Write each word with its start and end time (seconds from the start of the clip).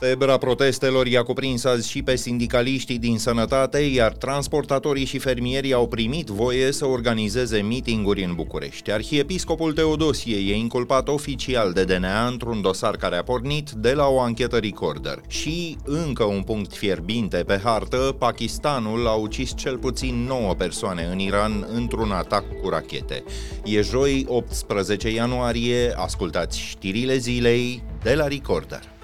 Febra 0.00 0.38
protestelor 0.38 1.06
i-a 1.06 1.22
cuprins 1.22 1.64
azi 1.64 1.90
și 1.90 2.02
pe 2.02 2.16
sindicaliștii 2.16 2.98
din 2.98 3.18
sănătate, 3.18 3.78
iar 3.78 4.12
transportatorii 4.12 5.04
și 5.04 5.18
fermierii 5.18 5.72
au 5.72 5.88
primit 5.88 6.26
voie 6.26 6.72
să 6.72 6.86
organizeze 6.86 7.58
mitinguri 7.58 8.24
în 8.24 8.34
București. 8.34 8.90
Arhiepiscopul 8.90 9.72
Teodosie 9.72 10.36
e 10.36 10.56
inculpat 10.56 11.08
oficial 11.08 11.72
de 11.72 11.84
DNA 11.84 12.26
într-un 12.26 12.60
dosar 12.60 12.96
care 12.96 13.16
a 13.16 13.22
pornit 13.22 13.70
de 13.70 13.92
la 13.92 14.06
o 14.06 14.20
anchetă 14.20 14.58
recorder. 14.58 15.20
Și 15.28 15.76
încă 15.84 16.24
un 16.24 16.42
punct 16.42 16.74
fierbinte 16.74 17.36
pe 17.36 17.60
hartă, 17.64 18.16
Pakistanul 18.18 19.06
a 19.06 19.14
ucis 19.14 19.52
cel 19.56 19.78
puțin 19.78 20.24
9 20.26 20.54
persoane 20.54 21.08
în 21.12 21.18
Iran 21.18 21.66
într-un 21.72 22.10
atac 22.10 22.44
cu 22.62 22.68
rachete. 22.68 23.24
E 23.64 23.80
joi 23.80 24.24
18 24.28 25.10
ianuarie, 25.10 25.92
ascultați 25.96 26.58
știrile 26.58 27.16
zilei 27.16 27.82
de 28.02 28.14
la 28.14 28.26
Recorder. 28.26 28.98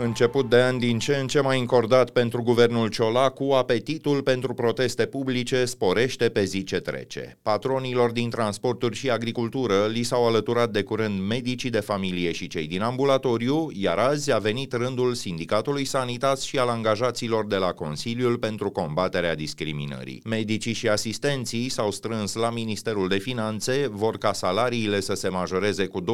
Început 0.00 0.48
de 0.48 0.62
an 0.62 0.78
din 0.78 0.98
ce 0.98 1.16
în 1.16 1.26
ce 1.26 1.40
mai 1.40 1.58
încordat 1.58 2.10
pentru 2.10 2.42
guvernul 2.42 2.88
Ciolacu, 2.88 3.52
apetitul 3.52 4.22
pentru 4.22 4.54
proteste 4.54 5.06
publice 5.06 5.64
sporește 5.64 6.28
pe 6.28 6.44
zi 6.44 6.64
ce 6.64 6.80
trece. 6.80 7.38
Patronilor 7.42 8.10
din 8.10 8.30
transporturi 8.30 8.96
și 8.96 9.10
agricultură 9.10 9.86
li 9.86 10.02
s-au 10.02 10.26
alăturat 10.26 10.70
de 10.70 10.82
curând 10.82 11.20
medicii 11.20 11.70
de 11.70 11.80
familie 11.80 12.32
și 12.32 12.46
cei 12.46 12.66
din 12.66 12.82
ambulatoriu, 12.82 13.68
iar 13.72 13.98
azi 13.98 14.32
a 14.32 14.38
venit 14.38 14.72
rândul 14.72 15.14
Sindicatului 15.14 15.84
Sanitas 15.84 16.42
și 16.42 16.58
al 16.58 16.68
angajaților 16.68 17.46
de 17.46 17.56
la 17.56 17.72
Consiliul 17.72 18.38
pentru 18.38 18.70
combaterea 18.70 19.34
discriminării. 19.34 20.22
Medicii 20.24 20.72
și 20.72 20.88
asistenții 20.88 21.68
s-au 21.68 21.90
strâns 21.90 22.34
la 22.34 22.50
Ministerul 22.50 23.08
de 23.08 23.18
Finanțe, 23.18 23.88
vor 23.90 24.18
ca 24.18 24.32
salariile 24.32 25.00
să 25.00 25.14
se 25.14 25.28
majoreze 25.28 25.86
cu 25.86 26.00
20%, 26.00 26.04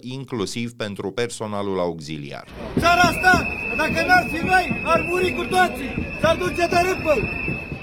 inclusiv 0.00 0.72
pentru 0.72 1.10
personalul 1.10 1.78
auxiliar. 1.78 2.57
Țara 2.78 3.00
asta, 3.00 3.48
dacă 3.76 4.04
n-ar 4.06 4.26
fi 4.32 4.44
noi, 4.46 4.80
ar 4.84 5.04
muri 5.08 5.32
cu 5.32 5.44
toții, 5.44 5.94
s-ar 6.20 6.36
duce 6.36 6.66
de 6.66 6.80
râpă. 6.88 7.14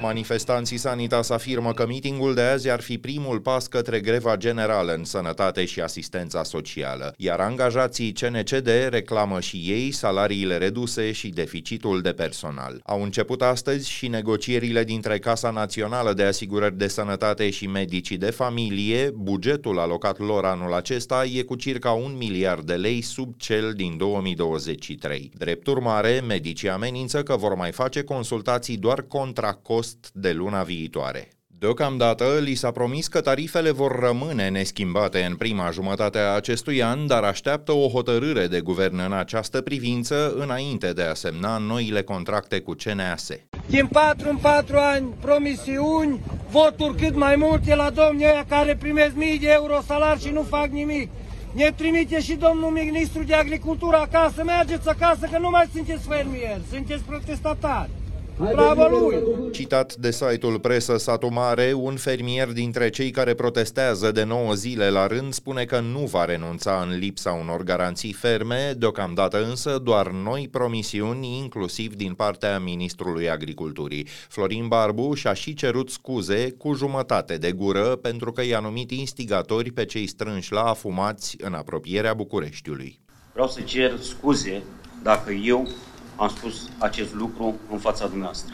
Manifestanții 0.02 0.78
Sanitas 0.78 1.30
afirmă 1.30 1.74
că 1.74 1.88
mitingul 1.88 2.34
de 2.34 2.42
azi 2.42 2.70
ar 2.70 2.82
fi 2.82 2.98
primul 2.98 3.40
pas 3.40 3.68
către 3.68 4.00
greva 4.00 4.36
generală 4.36 4.94
în 4.94 5.04
sănătate 5.04 5.66
și 5.66 5.82
asistența 5.82 6.44
socială, 6.44 7.14
iar 7.18 7.40
angajații 7.40 8.12
CNCD 8.12 8.70
reclamă 8.90 9.40
și 9.40 9.58
ei 9.58 9.92
salariile 9.92 10.58
reduse 10.58 11.12
și 11.12 11.28
deficitul 11.28 12.02
de 12.02 12.12
personal. 12.12 12.80
Au 12.84 13.04
început 13.04 13.42
astăzi 13.42 13.90
și 13.90 14.08
negocierile 14.08 14.84
dintre 14.84 15.20
Casa 15.20 15.50
Națională 15.50 16.14
de 16.14 16.24
Asigurări 16.24 16.78
de 16.78 16.88
Sănătate 16.88 17.50
și 17.50 17.68
medicii 17.68 18.18
de 18.18 18.30
familie. 18.32 19.12
Bugetul 19.14 19.80
alocat 19.80 20.20
lor 20.20 20.46
anul 20.46 20.74
acesta 20.74 21.24
e 21.34 21.42
cu 21.42 21.56
circa 21.56 21.92
un 21.92 22.16
miliard 22.18 22.66
de 22.66 22.74
lei 22.74 23.02
sub 23.02 23.34
cel 23.38 23.74
din 23.74 23.98
2023. 23.98 25.32
Drept 25.38 25.68
urmare, 25.68 26.24
medicii 26.28 26.70
amenință 26.70 27.24
că 27.24 27.36
vor 27.36 27.56
mai 27.56 27.72
face 27.72 28.04
consultații 28.04 28.78
doar 28.78 29.02
contra 29.02 29.52
cost 29.52 29.85
cost 29.86 30.10
de 30.14 30.32
luna 30.32 30.64
viitoare. 30.64 31.30
Deocamdată 31.48 32.26
li 32.42 32.54
s-a 32.54 32.72
promis 32.72 33.08
că 33.08 33.22
tarifele 33.22 33.72
vor 33.72 34.00
rămâne 34.00 34.50
neschimbate 34.50 35.24
în 35.24 35.36
prima 35.36 35.70
jumătate 35.72 36.18
a 36.18 36.36
acestui 36.36 36.84
an, 36.84 37.08
dar 37.08 37.24
așteaptă 37.24 37.72
o 37.72 37.88
hotărâre 37.88 38.48
de 38.48 38.60
guvern 38.60 39.00
în 39.00 39.14
această 39.14 39.62
privință 39.62 40.34
înainte 40.38 40.94
de 40.94 41.02
a 41.02 41.14
semna 41.14 41.58
noile 41.58 42.02
contracte 42.04 42.60
cu 42.60 42.74
CNAS. 42.84 43.30
Din 43.66 43.88
4 43.88 44.30
în 44.30 44.38
4 44.38 44.78
ani, 44.78 45.14
promisiuni, 45.22 46.20
voturi 46.50 46.98
cât 46.98 47.16
mai 47.16 47.36
multe 47.36 47.76
la 47.76 47.90
domnii 47.90 48.26
ăia 48.26 48.46
care 48.50 48.76
primesc 48.76 49.16
mii 49.16 49.40
de 49.40 49.50
euro 49.52 49.82
salari 49.88 50.22
și 50.22 50.30
nu 50.30 50.42
fac 50.42 50.68
nimic. 50.68 51.10
Ne 51.52 51.72
trimite 51.76 52.22
și 52.22 52.34
domnul 52.36 52.70
ministru 52.70 53.24
de 53.24 53.34
agricultură 53.34 53.98
acasă, 53.98 54.44
mergeți 54.44 54.90
acasă 54.90 55.28
că 55.32 55.38
nu 55.40 55.50
mai 55.50 55.70
sunteți 55.74 56.08
fermieri, 56.08 56.62
sunteți 56.72 57.04
protestatari. 57.04 57.90
Bravo 58.38 58.88
lui! 58.88 59.24
Citat 59.52 59.96
de 59.96 60.12
site-ul 60.12 60.60
Presă 60.60 60.98
Satu 60.98 61.28
Mare, 61.28 61.74
un 61.74 61.96
fermier 61.96 62.52
dintre 62.52 62.90
cei 62.90 63.12
care 63.12 63.34
protestează 63.34 64.12
de 64.12 64.24
9 64.24 64.54
zile 64.54 64.90
la 64.90 65.08
rând 65.08 65.34
spune 65.34 65.66
că 65.66 65.80
nu 65.80 66.00
va 66.00 66.26
renunța 66.26 66.86
în 66.90 66.98
lipsa 66.98 67.32
unor 67.32 67.64
garanții 67.64 68.14
ferme, 68.14 68.74
deocamdată 68.78 69.46
însă 69.46 69.80
doar 69.84 70.12
noi 70.12 70.48
promisiuni, 70.52 71.38
inclusiv 71.38 71.94
din 71.94 72.14
partea 72.14 72.60
Ministrului 72.60 73.30
Agriculturii. 73.30 74.08
Florin 74.30 74.68
Barbu 74.68 75.14
și-a 75.14 75.34
și 75.34 75.54
cerut 75.54 75.90
scuze 75.90 76.52
cu 76.52 76.74
jumătate 76.74 77.38
de 77.38 77.52
gură 77.52 77.96
pentru 77.96 78.32
că 78.32 78.44
i-a 78.44 78.60
numit 78.60 78.92
instigatori 78.92 79.72
pe 79.72 79.86
cei 79.86 80.08
strânși 80.08 80.52
la 80.52 80.64
afumați 80.64 81.36
în 81.40 81.54
apropierea 81.54 82.14
Bucureștiului. 82.14 83.00
Vreau 83.32 83.48
să 83.48 83.62
cer 83.62 84.00
scuze 84.00 84.64
dacă 85.04 85.32
eu 85.32 85.68
am 86.16 86.30
spus 86.30 86.70
acest 86.78 87.14
lucru 87.14 87.56
în 87.72 87.78
fața 87.78 88.08
dumneavoastră. 88.08 88.54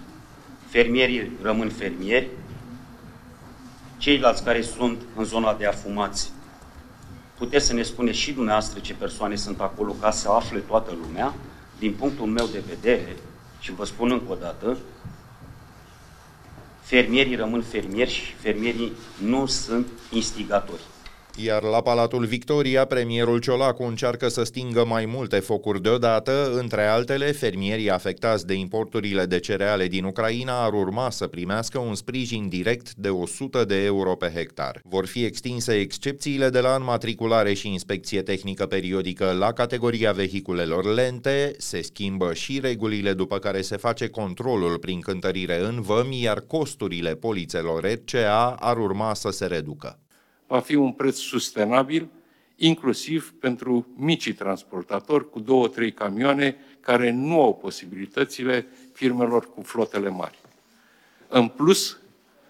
Fermierii 0.70 1.32
rămân 1.42 1.70
fermieri, 1.70 2.30
ceilalți 3.98 4.44
care 4.44 4.62
sunt 4.62 5.02
în 5.16 5.24
zona 5.24 5.54
de 5.54 5.66
afumați, 5.66 6.32
puteți 7.38 7.66
să 7.66 7.74
ne 7.74 7.84
spuneți 7.84 8.18
și 8.18 8.32
dumneavoastră 8.32 8.80
ce 8.80 8.94
persoane 8.94 9.36
sunt 9.36 9.60
acolo 9.60 9.92
ca 9.92 10.12
să 10.12 10.30
afle 10.30 10.60
toată 10.60 10.98
lumea, 11.02 11.34
din 11.80 11.94
punctul 11.94 12.26
meu 12.26 12.46
de 12.46 12.64
vedere, 12.68 13.16
și 13.60 13.74
vă 13.74 13.86
spun 13.86 14.12
încă 14.12 14.32
o 14.32 14.36
dată, 14.36 14.78
fermierii 16.82 17.36
rămân 17.36 17.62
fermieri 17.62 18.12
și 18.12 18.34
fermierii 18.34 18.92
nu 19.24 19.46
sunt 19.46 19.88
instigatori. 20.12 20.82
Iar 21.36 21.64
la 21.64 21.82
Palatul 21.82 22.26
Victoria, 22.26 22.86
premierul 22.86 23.40
Ciolacu 23.40 23.84
încearcă 23.84 24.28
să 24.28 24.44
stingă 24.44 24.86
mai 24.86 25.06
multe 25.06 25.40
focuri 25.40 25.82
deodată, 25.82 26.54
între 26.60 26.86
altele, 26.86 27.32
fermierii 27.32 27.90
afectați 27.90 28.46
de 28.48 28.54
importurile 28.54 29.26
de 29.26 29.40
cereale 29.40 29.88
din 29.88 30.04
Ucraina 30.04 30.64
ar 30.64 30.74
urma 30.74 31.10
să 31.10 31.28
primească 31.28 31.80
un 31.80 31.96
sprijin 31.96 32.50
direct 32.50 32.94
de 32.94 33.10
100 33.10 33.66
de 33.66 33.84
euro 33.84 34.16
pe 34.16 34.32
hectar. 34.36 34.80
Vor 34.84 35.06
fi 35.06 35.24
extinse 35.24 35.74
excepțiile 35.74 36.50
de 36.50 36.60
la 36.60 36.76
înmatriculare 36.76 37.54
și 37.54 37.72
inspecție 37.72 38.22
tehnică 38.22 38.66
periodică 38.66 39.32
la 39.32 39.52
categoria 39.52 40.12
vehiculelor 40.12 40.94
lente, 40.94 41.54
se 41.58 41.82
schimbă 41.82 42.34
și 42.34 42.60
regulile 42.60 43.14
după 43.14 43.38
care 43.38 43.62
se 43.62 43.78
face 43.78 44.08
controlul 44.08 44.78
prin 44.78 45.00
cântărire 45.00 45.60
în 45.60 45.82
vămi, 45.82 46.22
iar 46.22 46.40
costurile 46.48 47.16
polițelor 47.16 47.84
RCA 47.84 48.56
ar 48.60 48.78
urma 48.78 49.14
să 49.14 49.30
se 49.30 49.46
reducă 49.46 50.00
va 50.52 50.60
fi 50.60 50.76
un 50.76 50.92
preț 50.92 51.18
sustenabil, 51.18 52.08
inclusiv 52.56 53.34
pentru 53.40 53.88
micii 53.96 54.34
transportatori 54.34 55.30
cu 55.30 55.40
două, 55.40 55.68
trei 55.68 55.92
camioane 55.92 56.56
care 56.80 57.12
nu 57.12 57.42
au 57.42 57.56
posibilitățile 57.56 58.68
firmelor 58.94 59.54
cu 59.54 59.62
flotele 59.62 60.10
mari. 60.10 60.40
În 61.28 61.48
plus, 61.48 62.00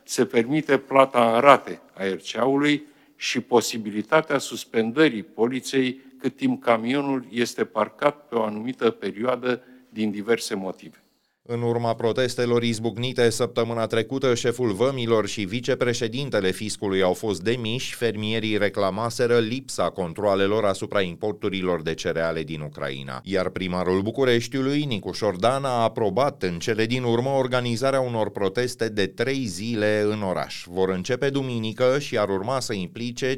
se 0.03 0.25
permite 0.25 0.77
plata 0.77 1.33
în 1.33 1.39
rate 1.39 1.81
a 1.93 2.03
RCA-ului 2.03 2.83
și 3.15 3.39
posibilitatea 3.39 4.37
suspendării 4.37 5.23
poliței 5.23 6.01
cât 6.19 6.35
timp 6.35 6.63
camionul 6.63 7.25
este 7.29 7.65
parcat 7.65 8.27
pe 8.27 8.35
o 8.35 8.43
anumită 8.43 8.89
perioadă 8.89 9.63
din 9.89 10.11
diverse 10.11 10.55
motive. 10.55 11.00
În 11.47 11.61
urma 11.61 11.93
protestelor 11.93 12.63
izbucnite 12.63 13.29
săptămâna 13.29 13.85
trecută, 13.85 14.35
șeful 14.35 14.71
vămilor 14.71 15.27
și 15.27 15.43
vicepreședintele 15.43 16.51
fiscului 16.51 17.01
au 17.01 17.13
fost 17.13 17.41
demiși, 17.41 17.95
fermierii 17.95 18.57
reclamaseră 18.57 19.39
lipsa 19.39 19.89
controalelor 19.89 20.65
asupra 20.65 21.01
importurilor 21.01 21.81
de 21.81 21.93
cereale 21.93 22.43
din 22.43 22.61
Ucraina. 22.61 23.21
Iar 23.23 23.49
primarul 23.49 24.01
Bucureștiului, 24.01 24.83
Nicu 24.83 25.11
Șordan, 25.11 25.65
a 25.65 25.83
aprobat 25.83 26.43
în 26.43 26.59
cele 26.59 26.85
din 26.85 27.03
urmă 27.03 27.29
organizarea 27.29 27.99
unor 27.99 28.29
proteste 28.29 28.89
de 28.89 29.07
trei 29.07 29.45
zile 29.45 30.01
în 30.11 30.21
oraș. 30.21 30.65
Vor 30.67 30.89
începe 30.89 31.29
duminică 31.29 31.99
și 31.99 32.17
ar 32.17 32.29
urma 32.29 32.59
să 32.59 32.73
implice 32.73 33.37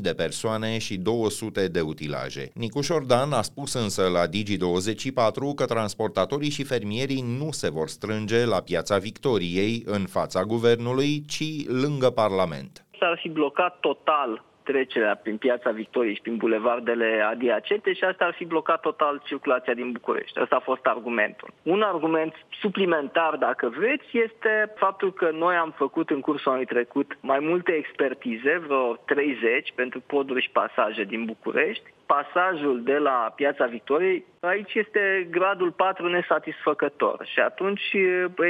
de 0.00 0.12
persoane 0.12 0.78
și 0.78 0.96
200 0.96 1.68
de 1.68 1.80
utilaje. 1.80 2.50
Nicu 2.54 2.80
Șordan 2.80 3.32
a 3.32 3.42
spus 3.42 3.72
însă 3.72 4.02
la 4.02 4.26
Digi24 4.28 5.54
că 5.54 5.64
transportatorii 5.64 6.50
și 6.50 6.62
fermierii 6.62 7.38
nu 7.42 7.50
se 7.50 7.68
vor 7.70 7.88
strânge 7.88 8.40
la 8.54 8.60
piața 8.70 8.96
Victoriei 9.08 9.74
în 9.96 10.04
fața 10.16 10.40
guvernului, 10.52 11.12
ci 11.34 11.48
lângă 11.82 12.08
Parlament. 12.22 12.72
S-ar 12.98 13.18
fi 13.22 13.28
blocat 13.28 13.80
total 13.80 14.30
trecerea 14.70 15.14
prin 15.22 15.36
piața 15.36 15.70
Victoriei 15.70 16.14
și 16.14 16.20
prin 16.20 16.36
bulevardele 16.36 17.08
adiacente 17.32 17.92
și 17.92 18.04
asta 18.04 18.24
ar 18.24 18.34
fi 18.36 18.44
blocat 18.44 18.80
total 18.80 19.22
circulația 19.24 19.74
din 19.74 19.92
București. 19.92 20.38
Asta 20.38 20.56
a 20.56 20.68
fost 20.70 20.84
argumentul. 20.84 21.48
Un 21.62 21.82
argument 21.82 22.32
suplimentar, 22.60 23.36
dacă 23.36 23.72
vreți, 23.78 24.08
este 24.26 24.72
faptul 24.76 25.12
că 25.12 25.30
noi 25.32 25.54
am 25.54 25.72
făcut 25.76 26.10
în 26.10 26.20
cursul 26.20 26.50
anului 26.50 26.72
trecut 26.74 27.18
mai 27.20 27.38
multe 27.38 27.72
expertize, 27.72 28.62
vreo 28.66 28.94
30 28.94 29.72
pentru 29.74 30.00
poduri 30.06 30.42
și 30.42 30.50
pasaje 30.50 31.04
din 31.04 31.24
București, 31.24 31.92
pasajul 32.14 32.82
de 32.84 32.96
la 32.96 33.32
Piața 33.36 33.66
Victoriei, 33.66 34.24
aici 34.40 34.74
este 34.74 35.28
gradul 35.30 35.70
4 35.72 36.08
nesatisfăcător 36.08 37.28
și 37.32 37.40
atunci 37.40 37.86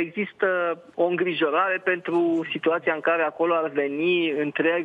există 0.04 0.48
o 0.94 1.04
îngrijorare 1.04 1.78
pentru 1.84 2.46
situația 2.50 2.94
în 2.94 3.00
care 3.00 3.22
acolo 3.22 3.54
ar 3.54 3.68
veni 3.68 4.30
întreg 4.30 4.84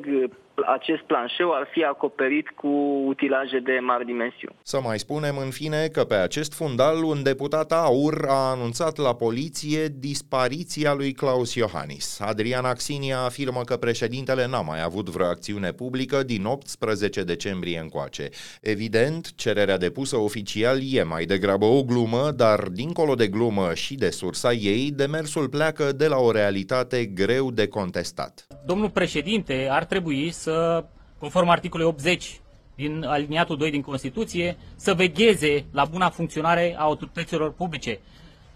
acest 0.65 1.01
planșeu 1.01 1.51
ar 1.51 1.67
fi 1.71 1.83
acoperit 1.83 2.49
cu 2.49 2.67
utilaje 3.05 3.59
de 3.59 3.79
mari 3.81 4.05
dimensiuni. 4.05 4.55
Să 4.61 4.79
mai 4.83 4.99
spunem 4.99 5.37
în 5.37 5.49
fine 5.49 5.87
că 5.87 6.03
pe 6.03 6.13
acest 6.13 6.53
fundal 6.53 7.03
un 7.03 7.23
deputat 7.23 7.71
aur 7.71 8.25
a 8.27 8.51
anunțat 8.51 8.97
la 8.97 9.15
poliție 9.15 9.87
dispariția 9.99 10.93
lui 10.93 11.11
Claus 11.11 11.55
Iohannis. 11.55 12.19
Adrian 12.19 12.65
Axinia 12.65 13.19
afirmă 13.19 13.61
că 13.61 13.77
președintele 13.77 14.47
n-a 14.47 14.61
mai 14.61 14.83
avut 14.83 15.09
vreo 15.09 15.25
acțiune 15.25 15.71
publică 15.71 16.23
din 16.23 16.45
18 16.45 17.23
decembrie 17.23 17.79
încoace. 17.79 18.29
Evident, 18.67 19.35
cererea 19.35 19.77
depusă 19.77 20.17
oficial 20.17 20.79
e 20.83 21.03
mai 21.03 21.25
degrabă 21.25 21.65
o 21.65 21.83
glumă, 21.83 22.31
dar 22.31 22.59
dincolo 22.59 23.15
de 23.15 23.27
glumă 23.27 23.73
și 23.73 23.95
de 23.95 24.09
sursa 24.09 24.53
ei, 24.53 24.91
demersul 24.91 25.49
pleacă 25.49 25.91
de 25.91 26.07
la 26.07 26.17
o 26.17 26.31
realitate 26.31 27.05
greu 27.05 27.51
de 27.51 27.67
contestat. 27.67 28.47
Domnul 28.65 28.89
președinte 28.89 29.67
ar 29.71 29.85
trebui 29.85 30.31
să, 30.31 30.85
conform 31.19 31.49
articolului 31.49 31.91
80 31.91 32.41
din 32.75 33.03
aliniatul 33.03 33.57
2 33.57 33.71
din 33.71 33.81
Constituție, 33.81 34.57
să 34.75 34.93
vegheze 34.93 35.65
la 35.71 35.85
buna 35.85 36.09
funcționare 36.09 36.75
a 36.77 36.83
autorităților 36.83 37.53
publice. 37.53 37.99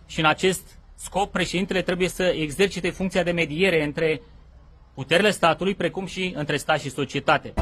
Și 0.06 0.20
în 0.20 0.26
acest 0.26 0.78
scop, 0.96 1.32
președintele 1.32 1.82
trebuie 1.82 2.10
să 2.10 2.24
exercite 2.24 2.90
funcția 2.90 3.24
de 3.24 3.32
mediere 3.32 3.84
între 3.84 4.22
puterile 4.94 5.32
statului, 5.32 5.76
precum 5.76 6.06
și 6.06 6.34
între 6.36 6.58
stat 6.58 6.80
și 6.80 6.90
societate. 6.90 7.54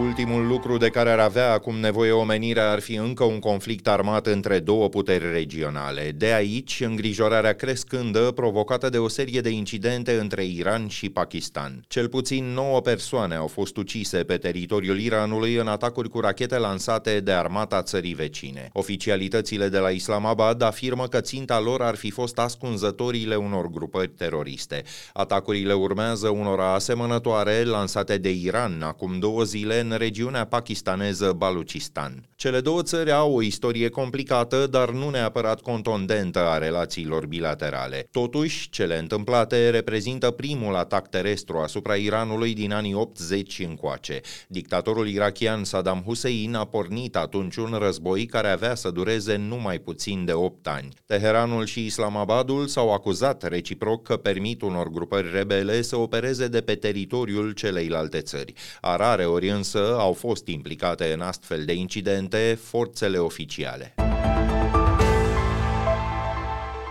Ultimul 0.00 0.46
lucru 0.46 0.76
de 0.76 0.88
care 0.88 1.10
ar 1.10 1.18
avea 1.18 1.52
acum 1.52 1.76
nevoie 1.76 2.10
omenirea 2.10 2.70
ar 2.70 2.80
fi 2.80 2.94
încă 2.94 3.24
un 3.24 3.38
conflict 3.38 3.88
armat 3.88 4.26
între 4.26 4.58
două 4.58 4.88
puteri 4.88 5.32
regionale. 5.32 6.12
De 6.16 6.32
aici, 6.32 6.80
îngrijorarea 6.80 7.52
crescândă 7.52 8.30
provocată 8.30 8.88
de 8.88 8.98
o 8.98 9.08
serie 9.08 9.40
de 9.40 9.50
incidente 9.50 10.12
între 10.12 10.44
Iran 10.44 10.88
și 10.88 11.10
Pakistan. 11.10 11.84
Cel 11.88 12.08
puțin 12.08 12.44
9 12.44 12.80
persoane 12.80 13.34
au 13.34 13.46
fost 13.46 13.76
ucise 13.76 14.16
pe 14.18 14.36
teritoriul 14.36 15.00
Iranului 15.00 15.54
în 15.54 15.68
atacuri 15.68 16.08
cu 16.08 16.20
rachete 16.20 16.58
lansate 16.58 17.20
de 17.20 17.32
armata 17.32 17.82
țării 17.82 18.14
vecine. 18.14 18.68
Oficialitățile 18.72 19.68
de 19.68 19.78
la 19.78 19.88
Islamabad 19.88 20.62
afirmă 20.62 21.06
că 21.06 21.20
ținta 21.20 21.60
lor 21.60 21.82
ar 21.82 21.94
fi 21.94 22.10
fost 22.10 22.38
ascunzătorile 22.38 23.36
unor 23.36 23.66
grupări 23.66 24.08
teroriste. 24.08 24.82
Atacurile 25.12 25.72
urmează 25.72 26.28
unora 26.28 26.74
asemănătoare 26.74 27.62
lansate 27.64 28.16
de 28.16 28.30
Iran 28.30 28.82
acum 28.82 29.18
două 29.18 29.42
zile 29.42 29.82
în 29.90 29.98
regiunea 29.98 30.44
pakistaneză 30.44 31.32
Baluchistan. 31.32 32.28
Cele 32.44 32.60
două 32.60 32.82
țări 32.82 33.12
au 33.12 33.34
o 33.34 33.42
istorie 33.42 33.88
complicată, 33.88 34.66
dar 34.66 34.90
nu 34.90 35.10
neapărat 35.10 35.60
contundentă 35.60 36.38
a 36.38 36.58
relațiilor 36.58 37.26
bilaterale. 37.26 38.08
Totuși, 38.10 38.70
cele 38.70 38.98
întâmplate 38.98 39.70
reprezintă 39.70 40.30
primul 40.30 40.74
atac 40.74 41.08
terestru 41.08 41.58
asupra 41.58 41.94
Iranului 41.94 42.54
din 42.54 42.72
anii 42.72 42.94
80 42.94 43.58
încoace. 43.58 44.20
Dictatorul 44.48 45.08
irachian 45.08 45.64
Saddam 45.64 46.02
Hussein 46.06 46.54
a 46.54 46.64
pornit 46.64 47.16
atunci 47.16 47.56
un 47.56 47.76
război 47.78 48.26
care 48.26 48.48
avea 48.48 48.74
să 48.74 48.90
dureze 48.90 49.36
numai 49.36 49.78
puțin 49.78 50.24
de 50.24 50.32
8 50.32 50.66
ani. 50.66 50.88
Teheranul 51.06 51.66
și 51.66 51.84
Islamabadul 51.84 52.66
s-au 52.66 52.92
acuzat 52.92 53.48
reciproc 53.48 54.02
că 54.02 54.16
permit 54.16 54.62
unor 54.62 54.88
grupări 54.88 55.30
rebele 55.32 55.82
să 55.82 55.96
opereze 55.96 56.48
de 56.48 56.60
pe 56.60 56.74
teritoriul 56.74 57.52
celeilalte 57.52 58.20
țări. 58.20 58.52
A 58.80 58.96
rare 58.96 59.24
ori 59.24 59.48
însă 59.48 59.96
au 59.98 60.12
fost 60.12 60.46
implicate 60.46 61.12
în 61.12 61.20
astfel 61.20 61.64
de 61.64 61.72
incidente 61.72 62.32
forțele 62.60 63.18
oficiale. 63.18 63.94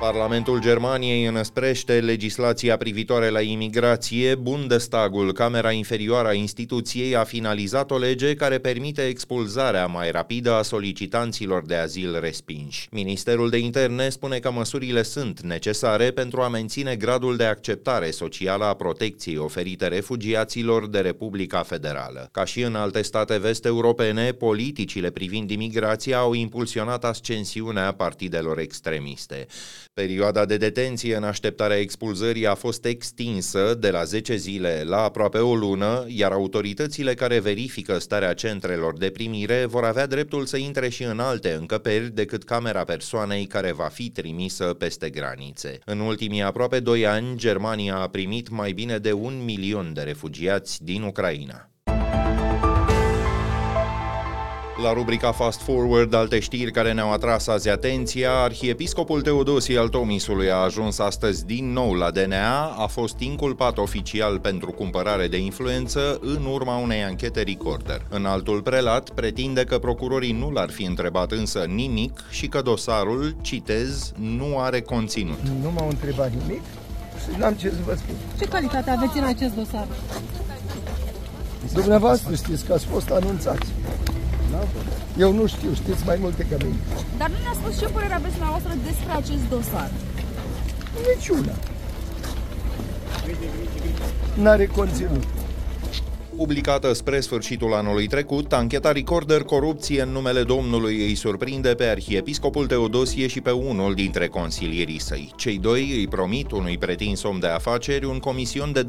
Parlamentul 0.04 0.62
Germaniei 0.62 1.26
înăsprește 1.26 2.00
legislația 2.00 2.78
privitoare 2.78 3.30
la 3.30 3.42
imigrație. 3.42 4.36
Bundestagul, 4.36 5.34
camera 5.34 5.72
inferioară 5.72 6.28
a 6.28 6.34
instituției, 6.34 7.16
a 7.16 7.24
finalizat 7.24 7.92
o 7.92 7.98
lege 7.98 8.34
care 8.34 8.58
permite 8.58 9.02
expulzarea 9.02 9.86
mai 9.86 10.12
rapidă 10.12 10.54
a 10.54 10.62
solicitanților 10.62 11.66
de 11.66 11.76
azil 11.76 12.20
respinși. 12.20 12.88
Ministerul 12.92 13.50
de 13.50 13.58
Interne 13.58 14.10
spune 14.10 14.40
că 14.40 14.52
măsurile 14.52 15.04
sunt 15.04 15.42
necesare 15.42 16.12
pentru 16.12 16.42
a 16.42 16.48
menține 16.48 16.96
gradul 16.96 17.36
de 17.36 17.46
acceptare 17.46 18.12
socială 18.12 18.66
a 18.66 18.74
protecției 18.74 19.38
oferite 19.38 19.88
refugiaților 19.88 20.88
de 20.90 21.00
Republica 21.00 21.62
Federală. 21.62 22.30
Ca 22.32 22.46
și 22.46 22.62
în 22.62 22.76
alte 22.76 23.02
state 23.02 23.38
vest-europene, 23.38 24.32
politicile 24.32 25.10
privind 25.10 25.50
imigrația 25.50 26.18
au 26.18 26.34
impulsionat 26.34 27.06
ascensiunea 27.06 27.92
partidelor 27.92 28.60
extremiste. 28.60 29.48
Perioada 29.94 30.46
de 30.46 30.58
detenție 30.58 31.16
în 31.16 31.24
așteptarea 31.24 31.80
expulzării 31.80 32.48
a 32.48 32.56
fost 32.56 32.86
extinsă 32.86 33.78
de 33.80 33.90
la 33.90 34.04
10 34.04 34.36
zile 34.36 34.84
la 34.86 34.98
aproape 34.98 35.38
o 35.38 35.56
lună, 35.56 36.06
iar 36.08 36.32
autoritățile 36.32 37.14
care 37.14 37.40
verifică 37.40 38.00
starea 38.00 38.34
centrelor 38.34 38.98
de 38.98 39.10
primire 39.10 39.66
vor 39.66 39.84
avea 39.84 40.06
dreptul 40.08 40.46
să 40.46 40.58
intre 40.58 40.90
și 40.90 41.04
în 41.04 41.20
alte 41.20 41.52
încăperi 41.52 42.10
decât 42.10 42.44
camera 42.44 42.84
persoanei 42.84 43.46
care 43.46 43.72
va 43.72 43.88
fi 43.88 44.10
trimisă 44.10 44.66
peste 44.66 45.10
granițe. 45.10 45.80
În 45.86 46.00
ultimii 46.00 46.42
aproape 46.42 46.80
2 46.80 47.06
ani, 47.06 47.38
Germania 47.38 47.96
a 47.96 48.08
primit 48.08 48.50
mai 48.50 48.72
bine 48.72 48.98
de 48.98 49.12
un 49.12 49.44
milion 49.44 49.92
de 49.94 50.02
refugiați 50.02 50.84
din 50.84 51.02
Ucraina. 51.02 51.68
La 54.82 54.94
rubrica 54.94 55.32
Fast 55.32 55.62
Forward, 55.62 56.14
alte 56.14 56.40
știri 56.40 56.72
care 56.72 56.94
ne-au 56.94 57.12
atras 57.12 57.48
azi 57.48 57.70
atenția, 57.70 58.32
arhiepiscopul 58.32 59.22
Teodosie 59.22 59.78
al 59.78 59.88
Tomisului 59.88 60.52
a 60.52 60.56
ajuns 60.56 61.00
astăzi 61.00 61.46
din 61.46 61.72
nou 61.74 61.94
la 61.94 62.12
DNA, 62.12 62.66
a 62.66 62.86
fost 62.86 63.20
inculpat 63.20 63.78
oficial 63.78 64.40
pentru 64.40 64.72
cumpărare 64.72 65.28
de 65.28 65.38
influență 65.38 66.20
în 66.22 66.46
urma 66.46 66.76
unei 66.78 67.04
anchete 67.04 67.42
recorder. 67.42 68.06
În 68.10 68.26
altul 68.26 68.62
prelat 68.62 69.10
pretinde 69.10 69.64
că 69.64 69.78
procurorii 69.78 70.32
nu 70.32 70.52
l-ar 70.52 70.70
fi 70.70 70.84
întrebat 70.84 71.32
însă 71.32 71.60
nimic 71.60 72.24
și 72.30 72.48
că 72.48 72.62
dosarul, 72.62 73.36
citez, 73.42 74.12
nu 74.20 74.60
are 74.60 74.82
conținut. 74.82 75.40
Nu 75.62 75.72
m-au 75.72 75.90
întrebat 75.90 76.32
nimic 76.46 76.62
și 77.24 77.40
n-am 77.40 77.54
ce 77.54 77.70
să 77.70 77.80
vă 77.86 77.96
spun. 77.96 78.16
Ce 78.40 78.46
calitate 78.46 78.90
aveți 78.90 79.18
în 79.18 79.24
acest 79.24 79.56
dosar? 79.56 79.88
Dumneavoastră 81.74 82.36
știți 82.36 82.66
că 82.66 82.74
ați 82.74 82.86
fost 82.86 83.10
anunțați. 83.10 83.68
Eu 85.18 85.34
nu 85.34 85.46
știu, 85.46 85.74
știți 85.74 86.06
mai 86.06 86.18
multe 86.20 86.46
ca 86.50 86.56
mine. 86.64 86.76
Dar 87.18 87.30
nu 87.30 87.36
ne-a 87.44 87.54
spus 87.54 87.80
ce 87.80 87.86
părere 87.86 88.14
aveți 88.14 88.32
dumneavoastră 88.32 88.72
despre 88.86 89.12
acest 89.12 89.50
dosar. 89.50 89.90
Niciuna. 91.16 91.56
N-are 94.42 94.66
conținut. 94.66 95.24
Publicată 96.38 96.94
spre 96.94 97.20
sfârșitul 97.20 97.74
anului 97.74 98.08
trecut, 98.08 98.54
ancheta 98.54 98.92
Recorder 98.92 99.42
Corupție 99.42 100.02
în 100.02 100.10
numele 100.10 100.44
Domnului 100.44 100.96
îi 100.96 101.16
surprinde 101.16 101.74
pe 101.74 101.84
arhiepiscopul 101.84 102.68
Teodosie 102.68 103.28
și 103.28 103.42
pe 103.42 103.52
unul 103.52 103.94
dintre 103.94 104.28
consilierii 104.28 105.00
săi. 105.00 105.32
Cei 105.36 105.58
doi 105.58 105.92
îi 105.92 106.08
promit 106.08 106.52
unui 106.52 106.78
pretins 106.78 107.24
om 107.24 107.40
de 107.40 107.48
afaceri 107.48 108.06
un 108.06 108.20
comision 108.20 108.72
de 108.72 108.88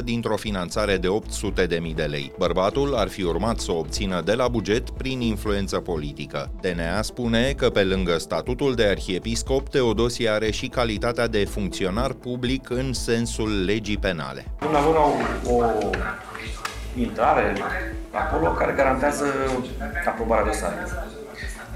20% 0.00 0.04
dintr-o 0.04 0.36
finanțare 0.36 0.96
de 0.96 1.08
800.000 1.08 1.94
de 1.94 2.02
lei. 2.02 2.32
Bărbatul 2.38 2.94
ar 2.94 3.08
fi 3.08 3.22
urmat 3.22 3.58
să 3.58 3.72
o 3.72 3.78
obțină 3.78 4.22
de 4.24 4.34
la 4.34 4.48
buget 4.48 4.90
prin 4.90 5.20
influență 5.20 5.76
politică. 5.76 6.50
DNA 6.60 7.02
spune 7.02 7.52
că 7.56 7.70
pe 7.70 7.84
lângă 7.84 8.18
statutul 8.18 8.74
de 8.74 8.84
arhiepiscop, 8.84 9.68
Teodosie 9.68 10.28
are 10.28 10.50
și 10.50 10.66
calitatea 10.66 11.26
de 11.26 11.44
funcționar 11.44 12.12
public 12.12 12.70
în 12.70 12.92
sensul 12.92 13.64
legii 13.64 13.98
penale. 13.98 14.44
Dumneavoastră 14.60 15.02
o, 15.44 15.54
o 15.54 15.62
intrare 16.96 17.52
acolo 18.10 18.50
care 18.50 18.72
garantează 18.76 19.24
aprobarea 20.06 20.44
dosarului. 20.44 20.84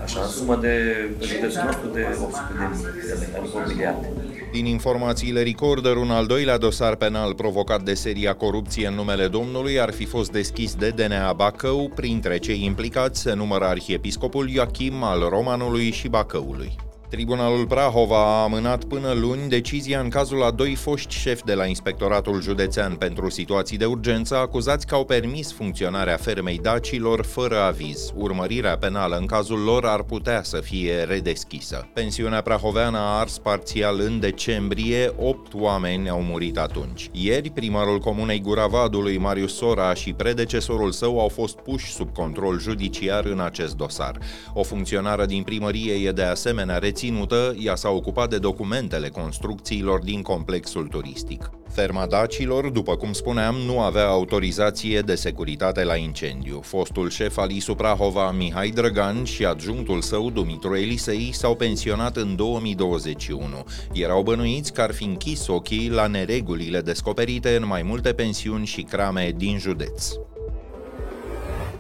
Așa, 0.03 0.27
sumă 0.27 0.57
de, 0.57 1.07
pe 1.19 1.25
județul 1.25 1.63
nostru 1.65 1.89
de 1.89 2.07
800 2.23 2.53
de 2.59 2.65
mii 2.71 2.83
de 3.07 3.17
lei, 3.19 3.41
adică 3.41 3.57
un 3.57 3.65
miliard. 3.67 4.07
Din 4.53 4.67
informațiile 4.67 5.43
Recorder, 5.43 5.97
un 5.97 6.11
al 6.11 6.27
doilea 6.27 6.59
dosar 6.59 6.95
penal 6.95 7.35
provocat 7.35 7.83
de 7.83 7.95
seria 7.95 8.35
corupție 8.35 8.87
în 8.87 8.95
numele 8.95 9.29
Domnului 9.29 9.81
ar 9.81 9.93
fi 9.93 10.05
fost 10.05 10.31
deschis 10.31 10.75
de 10.75 10.89
DNA 10.89 11.33
Bacău, 11.33 11.91
printre 11.95 12.39
cei 12.39 12.65
implicați 12.65 13.21
se 13.21 13.33
numără 13.33 13.65
arhiepiscopul 13.65 14.49
Ioachim 14.49 15.03
al 15.03 15.29
Romanului 15.29 15.91
și 15.91 16.09
Bacăului. 16.09 16.77
Tribunalul 17.13 17.67
Prahova 17.67 18.17
a 18.17 18.43
amânat 18.43 18.85
până 18.85 19.13
luni 19.13 19.49
decizia 19.49 20.01
în 20.01 20.09
cazul 20.09 20.43
a 20.43 20.51
doi 20.51 20.75
foști 20.75 21.15
șefi 21.15 21.45
de 21.45 21.55
la 21.55 21.65
Inspectoratul 21.65 22.43
Județean 22.43 22.95
pentru 22.95 23.31
situații 23.31 23.77
de 23.77 23.85
urgență 23.85 24.37
acuzați 24.37 24.87
că 24.87 24.95
au 24.95 25.05
permis 25.05 25.53
funcționarea 25.53 26.17
fermei 26.17 26.59
dacilor 26.59 27.25
fără 27.25 27.61
aviz. 27.61 28.13
Urmărirea 28.15 28.77
penală 28.77 29.17
în 29.17 29.27
cazul 29.27 29.59
lor 29.59 29.85
ar 29.87 30.03
putea 30.03 30.43
să 30.43 30.61
fie 30.61 31.03
redeschisă. 31.03 31.89
Pensiunea 31.93 32.41
prahoveană 32.41 32.99
a 32.99 33.19
ars 33.19 33.39
parțial 33.39 34.01
în 34.01 34.21
decembrie, 34.21 35.13
8 35.19 35.55
oameni 35.55 36.09
au 36.09 36.23
murit 36.23 36.59
atunci. 36.59 37.09
Ieri, 37.11 37.51
primarul 37.51 37.99
comunei 37.99 38.41
Guravadului, 38.41 39.19
Marius 39.19 39.57
Sora, 39.57 39.95
și 39.95 40.13
predecesorul 40.13 40.93
său 40.93 41.21
au 41.21 41.29
fost 41.29 41.57
puși 41.57 41.93
sub 41.93 42.13
control 42.13 42.61
judiciar 42.61 43.25
în 43.25 43.41
acest 43.41 43.77
dosar. 43.77 44.19
O 44.55 44.63
funcționară 44.63 45.25
din 45.25 45.43
primărie 45.43 45.95
e 45.95 46.13
de 46.13 46.23
asemenea 46.23 46.79
reținut 46.79 47.01
reținută, 47.03 47.55
ea 47.59 47.75
s-a 47.75 47.89
ocupat 47.89 48.31
de 48.31 48.39
documentele 48.39 49.09
construcțiilor 49.09 50.01
din 50.01 50.23
complexul 50.23 50.87
turistic. 50.87 51.51
Ferma 51.69 52.07
dacilor, 52.07 52.69
după 52.71 52.97
cum 52.97 53.13
spuneam, 53.13 53.55
nu 53.55 53.81
avea 53.81 54.07
autorizație 54.07 55.01
de 55.01 55.15
securitate 55.15 55.85
la 55.85 55.97
incendiu. 55.97 56.61
Fostul 56.61 57.11
șef 57.11 57.37
al 57.39 57.51
ISU 57.51 57.75
Prahova, 57.75 58.31
Mihai 58.31 58.69
Drăgan, 58.69 59.25
și 59.25 59.45
adjunctul 59.45 60.01
său, 60.01 60.31
Dumitru 60.31 60.75
Elisei, 60.75 61.31
s-au 61.33 61.55
pensionat 61.55 62.17
în 62.17 62.37
2021. 62.37 63.65
Erau 63.93 64.23
bănuiți 64.23 64.73
că 64.73 64.81
ar 64.81 64.93
fi 64.93 65.05
închis 65.05 65.47
ochii 65.47 65.91
la 65.91 66.07
neregulile 66.07 66.81
descoperite 66.81 67.57
în 67.57 67.67
mai 67.67 67.83
multe 67.83 68.13
pensiuni 68.13 68.67
și 68.67 68.83
crame 68.83 69.33
din 69.37 69.59
județ. 69.59 70.13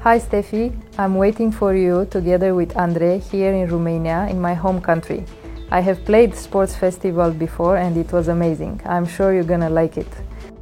Hi 0.05 0.19
Steffi, 0.19 0.73
I'm 0.99 1.15
waiting 1.15 1.53
for 1.53 1.77
you 1.77 2.07
together 2.07 2.57
with 2.57 2.77
Andre 2.77 3.21
here 3.21 3.53
in 3.53 3.71
Romania, 3.71 4.27
in 4.29 4.41
my 4.41 4.53
home 4.53 4.81
country. 4.81 5.25
I 5.71 5.79
have 5.79 6.05
played 6.05 6.35
sports 6.35 6.75
festival 6.75 7.31
before 7.31 7.77
and 7.77 7.97
it 7.97 8.11
was 8.11 8.27
amazing. 8.27 8.81
I'm 8.85 9.07
sure 9.07 9.33
you're 9.33 9.45
gonna 9.45 9.71
like 9.71 9.97
it. 9.97 10.09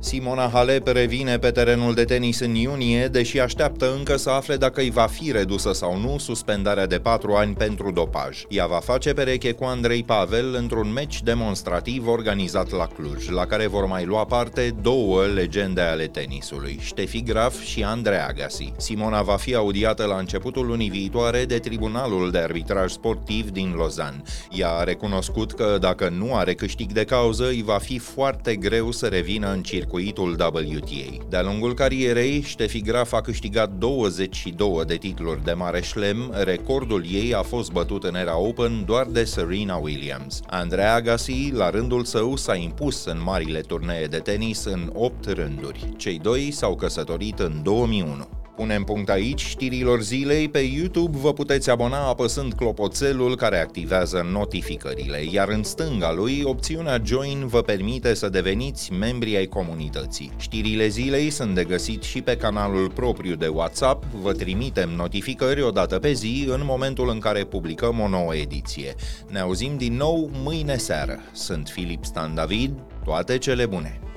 Simona 0.03 0.49
Halep 0.49 0.87
revine 0.87 1.39
pe 1.39 1.51
terenul 1.51 1.95
de 1.95 2.05
tenis 2.05 2.41
în 2.41 2.55
iunie, 2.55 3.07
deși 3.07 3.41
așteaptă 3.41 3.95
încă 3.97 4.17
să 4.17 4.31
afle 4.31 4.57
dacă 4.57 4.81
îi 4.81 4.91
va 4.91 5.07
fi 5.07 5.33
redusă 5.33 5.73
sau 5.73 5.99
nu 5.99 6.19
suspendarea 6.19 6.87
de 6.87 6.99
4 6.99 7.33
ani 7.33 7.55
pentru 7.55 7.91
dopaj. 7.91 8.43
Ea 8.49 8.67
va 8.67 8.79
face 8.79 9.13
pereche 9.13 9.53
cu 9.53 9.65
Andrei 9.65 10.03
Pavel 10.03 10.55
într-un 10.55 10.93
meci 10.93 11.23
demonstrativ 11.23 12.09
organizat 12.09 12.71
la 12.71 12.87
Cluj, 12.87 13.29
la 13.29 13.47
care 13.47 13.67
vor 13.67 13.87
mai 13.87 14.05
lua 14.05 14.25
parte 14.25 14.75
două 14.83 15.25
legende 15.25 15.81
ale 15.81 16.07
tenisului, 16.07 16.79
Ștefi 16.81 17.23
Graf 17.23 17.63
și 17.63 17.83
Andrei 17.83 18.19
Agassi. 18.29 18.73
Simona 18.77 19.23
va 19.23 19.37
fi 19.37 19.55
audiată 19.55 20.05
la 20.05 20.17
începutul 20.17 20.67
lunii 20.67 20.91
viitoare 20.91 21.45
de 21.45 21.59
Tribunalul 21.59 22.31
de 22.31 22.39
Arbitraj 22.39 22.91
Sportiv 22.91 23.51
din 23.51 23.75
Lausanne. 23.77 24.23
Ea 24.51 24.71
a 24.71 24.85
recunoscut 24.85 25.53
că 25.53 25.77
dacă 25.81 26.09
nu 26.09 26.35
are 26.35 26.55
câștig 26.55 26.93
de 26.93 27.05
cauză, 27.05 27.47
îi 27.47 27.63
va 27.63 27.79
fi 27.79 27.99
foarte 27.99 28.57
greu 28.57 28.91
să 28.91 29.07
revină 29.07 29.53
în 29.53 29.63
circuit 29.63 29.89
circuitul 29.91 30.31
WTA. 30.31 31.25
De-a 31.29 31.43
lungul 31.43 31.75
carierei, 31.75 32.43
Steffi 32.43 32.81
Graf 32.81 33.13
a 33.13 33.21
câștigat 33.21 33.71
22 33.71 34.85
de 34.87 34.97
titluri 34.97 35.45
de 35.45 35.53
mare 35.53 35.81
șlem, 35.81 36.35
recordul 36.45 37.05
ei 37.11 37.35
a 37.35 37.43
fost 37.43 37.73
bătut 37.73 38.05
în 38.05 38.15
era 38.15 38.39
Open 38.39 38.85
doar 38.87 39.07
de 39.07 39.25
Serena 39.25 39.77
Williams. 39.77 40.41
Andrea 40.47 40.95
Agassi, 40.95 41.51
la 41.53 41.71
rândul 41.71 42.05
său, 42.05 42.37
s-a 42.37 42.55
impus 42.55 43.05
în 43.05 43.23
marile 43.25 43.61
turnee 43.61 44.07
de 44.07 44.19
tenis 44.19 44.65
în 44.65 44.91
8 44.95 45.29
rânduri. 45.29 45.89
Cei 45.97 46.19
doi 46.19 46.51
s-au 46.51 46.77
căsătorit 46.77 47.39
în 47.39 47.61
2001. 47.63 48.40
Punem 48.61 48.85
punct 48.85 49.09
aici 49.09 49.41
știrilor 49.41 50.01
zilei. 50.01 50.49
Pe 50.49 50.59
YouTube 50.59 51.19
vă 51.19 51.33
puteți 51.33 51.71
abona 51.71 52.09
apăsând 52.09 52.53
clopoțelul 52.53 53.37
care 53.37 53.61
activează 53.61 54.29
notificările, 54.33 55.25
iar 55.31 55.49
în 55.49 55.63
stânga 55.63 56.13
lui, 56.13 56.43
opțiunea 56.45 57.01
Join 57.05 57.47
vă 57.47 57.63
permite 57.63 58.15
să 58.15 58.29
deveniți 58.29 58.93
membri 58.93 59.37
ai 59.37 59.47
comunității. 59.47 60.33
Știrile 60.37 60.89
zilei 60.89 61.31
sunt 61.31 61.55
de 61.55 61.65
găsit 61.65 62.03
și 62.03 62.23
pe 62.23 62.37
canalul 62.37 62.91
propriu 62.91 63.35
de 63.35 63.47
WhatsApp, 63.47 64.05
vă 64.23 64.33
trimitem 64.33 64.91
notificări 64.91 65.63
o 65.63 65.71
dată 65.71 65.99
pe 65.99 66.13
zi 66.13 66.47
în 66.49 66.61
momentul 66.65 67.09
în 67.09 67.19
care 67.19 67.45
publicăm 67.45 68.01
o 68.01 68.09
nouă 68.09 68.35
ediție. 68.35 68.95
Ne 69.31 69.39
auzim 69.39 69.77
din 69.77 69.97
nou 69.97 70.31
mâine 70.33 70.77
seară. 70.77 71.19
Sunt 71.33 71.69
Filip 71.69 72.05
Stan 72.05 72.35
David, 72.35 72.73
toate 73.05 73.39
cele 73.39 73.67
bune! 73.67 74.10